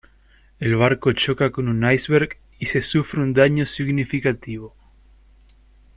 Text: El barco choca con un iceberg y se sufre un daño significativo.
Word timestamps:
El 0.59 0.77
barco 0.77 1.11
choca 1.13 1.51
con 1.51 1.67
un 1.67 1.85
iceberg 1.87 2.39
y 2.57 2.65
se 2.65 2.81
sufre 2.81 3.21
un 3.21 3.33
daño 3.33 3.67
significativo. 3.67 4.75